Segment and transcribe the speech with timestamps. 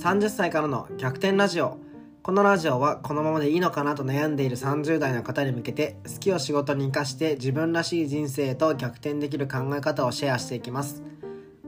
[0.00, 1.76] 30歳からの逆転ラジオ。
[2.22, 11.02] このラジオはこのままでいいのかなと悩んでいる30代の方に向けて好きを仕事に生かして自分らしい人生と逆転できる考え方をシェアしていきます。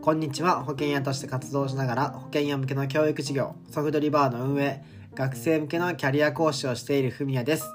[0.00, 0.64] こんにちは。
[0.64, 4.82] 保険屋として活動しながら保険屋向けの教育事業ソフトリバーの運営
[5.14, 7.66] 学生向けのキャリア講師をしているふみやです。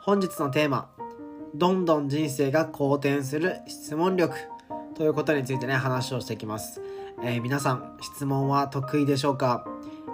[0.00, 0.88] 本日のテーマ
[1.54, 4.34] どんどん人生が好転する質問力。
[4.94, 6.80] ということについてね話をしていきます。
[7.22, 9.66] えー、皆さん質問は得意でしょうか？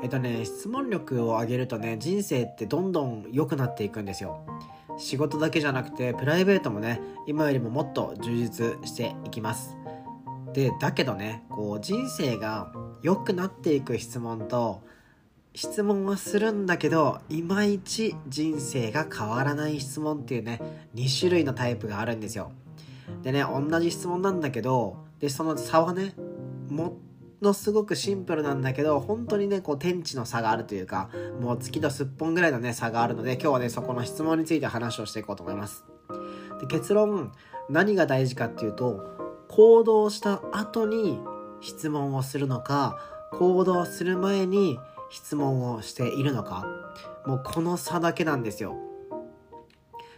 [0.02, 4.44] えっとね質問力を上げるとね人生ってどんどん良くなっていくんですよ。
[4.98, 9.76] 仕事だけじゃなくてプライベートもね今よりももっと充実していきます。
[10.52, 14.82] でだけどねこう人生が良くなっていく質問と
[15.54, 20.60] 質問はするんだけどいまいち人生が変わらない質問っていうね
[20.94, 22.52] 2種類のタイプがあるんですよ。
[23.22, 26.14] でね同じ質問なんだけどでその差はね
[26.68, 26.92] もっ
[27.42, 35.84] のすごくシンプルなんだけど本当にねこう天地の差があるというかもう月とすっぽんぐらいのね差があるので今日はねそこの質問について話をしていこうと思います。
[36.60, 37.32] で結論
[37.68, 41.18] 何が大事かっていうと行動した後に
[41.60, 42.98] 質問をするのか
[43.32, 44.78] 行動する前に
[45.10, 46.66] 質問をしているのか。
[47.26, 48.76] もうこの差だけなんですよ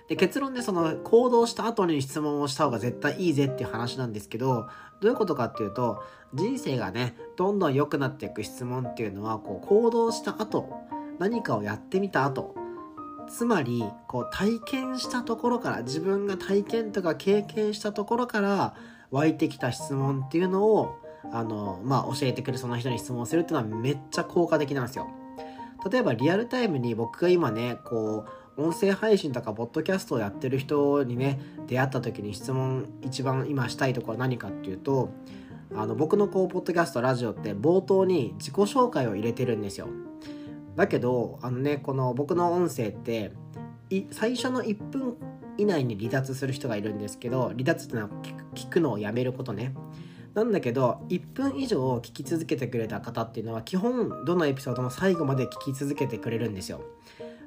[0.08, 4.68] で結論でその行動した後に質問をした方が絶対いいぜっていう話なんですけど
[5.00, 6.02] どういうことかっていうと
[6.34, 10.68] 人生がねどんどん良くなっていく質問っていうのはこう行動した後
[11.18, 12.54] 何かをやってみた後
[13.28, 18.74] つまりこう体験したところから自分が体験とか経験したところから
[19.10, 20.98] 湧いてきた質問っていうのを
[21.32, 25.08] あの、まあ、教えてくれるその人に質問するっていうのはめっちゃ効果的なんですよ。
[25.90, 35.10] 例えばリアルタイムに僕が今ねこう音声配信とかポッドキャストをやってる人にね出会った時に質問一番今したいところは何かっていうと
[35.74, 39.88] あの僕のこうポッドキャストラジオって冒頭に自己紹介を入れてるんですよ。
[40.76, 43.32] だけどあのねこの僕の音声って
[44.10, 45.16] 最初の1分
[45.58, 48.08] 以内に離脱する人がいるんですけど離脱ってのは
[48.54, 49.74] 聞くのをやめることね。
[50.34, 56.82] なんだけど1分以上聞き続けてくれた方っていうのは基本どのエピソードも最後まで聞き続けてくれるんですよ。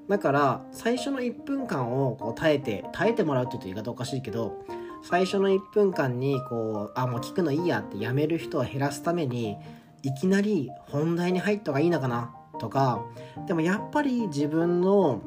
[0.07, 4.63] だから最初の1分間をこう耐えて耐えてもらうって言うと言い方おかしいけど
[5.03, 9.57] 最初の1分間にこうあもう聞くのいいやってやめる人を減らすために
[10.03, 12.35] いきなり本題に入った方がいいのかな？
[12.59, 13.03] とか
[13.47, 15.21] でもやっぱり自分の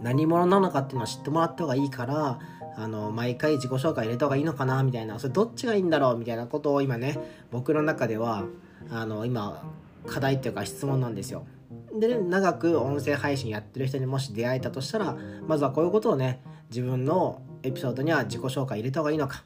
[0.00, 2.38] 何者なのかっていうのを知ってもらった方がいいから
[2.76, 4.82] あの毎回自己紹介入れた方がいいのかな？
[4.82, 6.18] みたいなそれどっちがいいんだろう？
[6.18, 7.18] みたいなことを今ね
[7.50, 8.44] 僕の中では
[8.90, 9.62] あの今
[10.06, 11.46] 課題っていうか質問なんですよ。
[11.98, 15.16] で、ね、長く音声配信やってる人にもし出会えたとしたら
[15.46, 19.44] まずはこういうことをね自分のエピソードには自己紹介入れた方がいいのか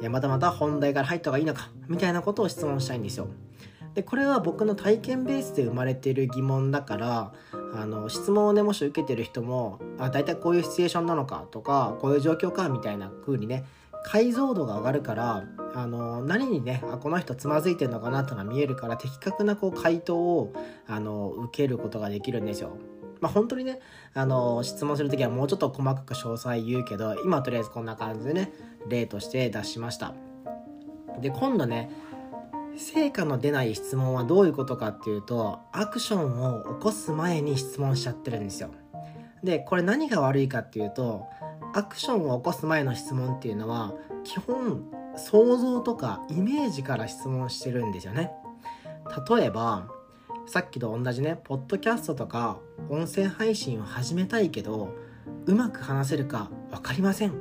[0.00, 3.28] いやまたまた本題から入った方がいいのかみたいなことを質問したいんですよ。
[3.94, 7.32] でこれは僕の体験ベースで生まれている疑問だから
[7.74, 13.64] あの質問をねもし受けてる人もあ大体こういうシチュエーションなのかとかこういう状況かみたいな風にね
[14.04, 15.44] 解像度が上がるから
[15.74, 20.52] あの何にねあこの人つまずいてるのかなってのが見えるから的確なこう回答を
[20.86, 22.76] あの受けることができるんですよ。
[23.20, 23.80] まあ、本当にね
[24.12, 28.52] あの質問する時はもうちょっと細かく詳細言うけど今とりあえずこんな感じでね
[28.86, 30.14] 例として出しました。
[31.20, 31.90] で今度ね
[32.76, 38.70] 成果の出ない質問はどういうことかっていうとアクションを起こす前に質問しちゃってるんですよ。
[39.42, 41.26] でこれ何が悪いかっていうと
[41.74, 44.84] アクションを起こす前の質問っていうのは基本
[45.16, 48.30] 想像とかイメージから質問してるんですよね。
[49.28, 49.88] 例えば
[50.46, 52.58] さっきと同じねポッドキャストとか
[52.88, 54.94] 音声配信を始めたいけど
[55.46, 57.32] うまく話せるか分かりません。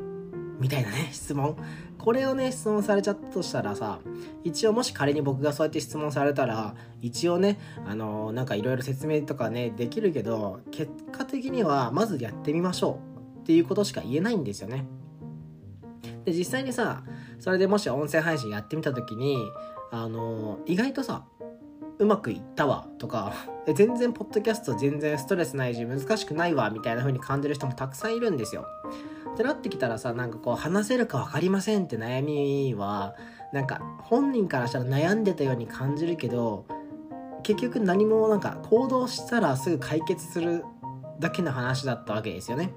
[0.60, 1.56] みたいなね質問。
[2.00, 4.00] これをね質問されちゃったとしたらさ
[4.44, 13.13] 一応もし仮に僕がそうやって質問されたら一応ねあのー、なんかいろいろ説明とかねできるけど結果的にはまずやってみましょう。
[13.44, 14.86] っていうことしか言えないんですよね。
[16.24, 17.04] で実際にさ
[17.40, 19.38] それでもし音声配信やってみた時に
[19.92, 21.26] あの意外とさ
[22.00, 23.34] うまくいったわとか
[23.76, 28.66] 全然ポッドキャスト全然ストレスないし難しくないわみたいな風に感じる人もたくさんいるんですよ。
[29.34, 33.16] ってなってきたらさなんかこう話せるか分かりませんって悩みは
[33.52, 36.66] なんか本人からしたら悩んでたように感じるけど
[37.42, 40.64] 結局何もなんか行動したらすぐ解決する
[41.20, 42.74] だけの話だったわけですよね。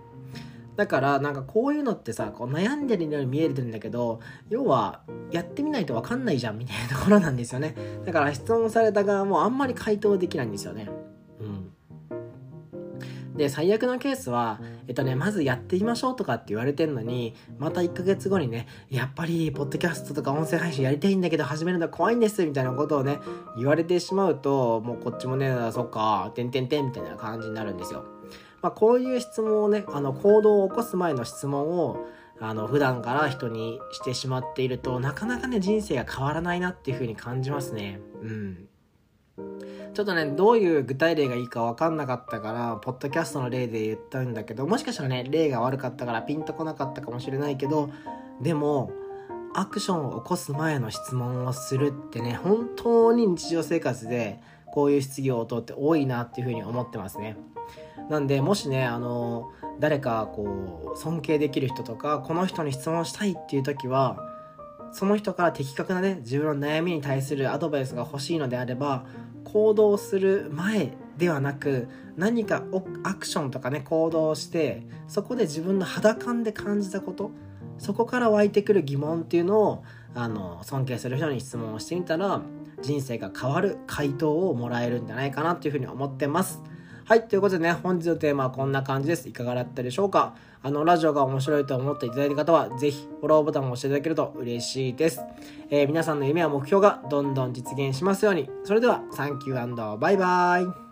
[0.76, 7.75] だからなんかこういうのってさこう悩んでるように見えるんだけど要はやってみないと分かんないじゃんみたいなところなんですよね。
[8.05, 10.88] だから質問された側もあんまり回答できないんですよね。
[11.40, 11.73] うん。
[13.37, 23.19] で最悪のケースは、えっとね、まずやってみましょうとかって言われてんのにまた1ヶ月後にねやっぱりポッドキャストとか音声配信やりたいんだけど始めるの怖いんですみたいなことをね
[23.56, 28.15] 言われてしまうともうこっちもねそっかてんてんてんみたいな感じになるんですよ。
[28.62, 32.06] まあ、こういう質問をねあの行動を起こす前の質問を
[32.41, 38.00] あの普段から人にしてしまっているとなかなかね人生が変わらないなっていう風に感じますね。
[38.23, 38.69] うん
[39.97, 47.91] ちょっとね、どういう具体例がいいか分かんなかったから、ポッドキャストの例で言ったんだけど、もしかしたらね、例が悪かったからピンとこなかったかもしれないけど、
[48.43, 48.93] でも、
[49.55, 54.41] アクションを起こす前の質問をするってね、本当に日常生活で
[54.76, 57.38] こういう質疑応答って多いなっていうふうに思ってますね。
[58.11, 59.50] なんで、もしね、あの、
[59.81, 64.19] 誰かこう、尊敬できる人とか、この人に質問したいっていう時は、
[64.93, 69.06] その人から的確なね、自分の悩みに対するアドバイスが欲しいのであれば、
[69.44, 71.88] 行動する前ではなく
[72.19, 72.62] 何か
[73.02, 77.31] アクションとかね行動してそこで自分の肌感で感じたこと
[77.78, 79.84] そこから湧いてくる疑問っていうのを
[80.16, 82.40] あの尊敬する人に質問をしてみたら
[82.82, 86.62] 人生が変わる回答をもらえるんじゃないかなっていうふうに思ってます。
[87.04, 89.28] はい、ということでね、本日のテーマはこんな感じです。
[89.28, 90.34] いかがだったでしょうか？
[90.62, 95.20] あの、ラジオが面白いと思っていただいた方は、ぜひフォローボタンを押していただけると嬉しいです。
[95.70, 98.50] えー、皆さんの夢や目標がどんどん実現しますように。
[98.64, 100.86] それでは、サンキューバイバイ。